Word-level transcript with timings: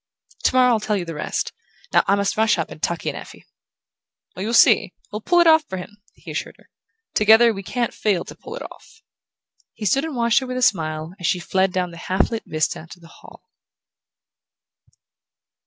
To 0.45 0.55
morrow 0.55 0.71
I'll 0.73 0.79
tell 0.79 0.97
you 0.97 1.05
the 1.05 1.13
rest. 1.13 1.53
Now 1.93 2.03
I 2.07 2.15
must 2.15 2.35
rush 2.35 2.57
up 2.57 2.71
and 2.71 2.81
tuck 2.81 3.05
in 3.05 3.13
Effie..." 3.13 3.45
"Oh, 4.35 4.41
you'll 4.41 4.55
see, 4.55 4.95
we'll 5.11 5.21
pull 5.21 5.39
it 5.41 5.45
off 5.45 5.63
for 5.69 5.77
him!" 5.77 5.91
he 6.15 6.31
assured 6.31 6.55
her; 6.57 6.71
"together, 7.13 7.53
we 7.53 7.61
can't 7.61 7.93
fail 7.93 8.25
to 8.25 8.33
pull 8.33 8.55
it 8.55 8.63
off." 8.63 9.03
He 9.73 9.85
stood 9.85 10.03
and 10.03 10.15
watched 10.15 10.39
her 10.39 10.47
with 10.47 10.57
a 10.57 10.63
smile 10.63 11.13
as 11.19 11.27
she 11.27 11.37
fled 11.39 11.71
down 11.71 11.91
the 11.91 11.97
half 11.97 12.31
lit 12.31 12.41
vista 12.47 12.87
to 12.89 12.99
the 12.99 13.09
hall. 13.09 13.43